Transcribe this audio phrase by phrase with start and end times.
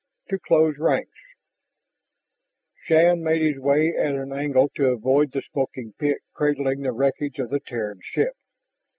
[0.31, 1.11] TO CLOSE RANKS
[2.85, 7.37] Shann made his way at an angle to avoid the smoking pit cradling the wreckage
[7.37, 8.33] of the Terran ship.